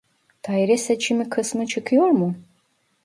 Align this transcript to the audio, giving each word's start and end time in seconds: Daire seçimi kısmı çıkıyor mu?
Daire 0.47 0.77
seçimi 0.77 1.29
kısmı 1.29 1.65
çıkıyor 1.67 2.07
mu? 2.09 2.35